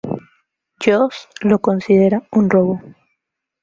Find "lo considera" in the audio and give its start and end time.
1.41-2.27